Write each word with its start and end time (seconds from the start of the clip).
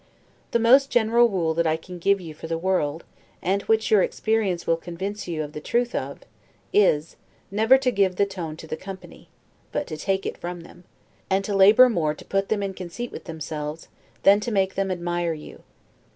The 0.49 0.57
most 0.57 0.89
general 0.89 1.29
rule 1.29 1.53
that 1.53 1.67
I 1.67 1.77
can 1.77 1.99
give 1.99 2.19
you 2.19 2.33
for 2.33 2.47
the 2.47 2.57
world, 2.57 3.03
and 3.39 3.61
which 3.61 3.91
your 3.91 4.01
experience 4.01 4.65
will 4.65 4.75
convince 4.75 5.27
you 5.27 5.43
of 5.43 5.53
the 5.53 5.59
truth 5.61 5.93
of, 5.93 6.21
is, 6.73 7.17
Never 7.51 7.77
to 7.77 7.91
give 7.91 8.15
the 8.15 8.25
tone 8.25 8.57
to 8.57 8.65
the 8.65 8.75
company, 8.75 9.29
but 9.71 9.85
to 9.85 9.97
take 9.97 10.25
it 10.25 10.39
from 10.39 10.61
them; 10.61 10.85
and 11.29 11.45
to 11.45 11.55
labor 11.55 11.87
more 11.87 12.15
to 12.15 12.25
put 12.25 12.49
them 12.49 12.63
in 12.63 12.73
conceit 12.73 13.11
with 13.11 13.25
themselves, 13.25 13.89
than 14.23 14.39
to 14.39 14.49
make 14.51 14.73
them 14.73 14.89
admire 14.89 15.33
you. 15.33 15.61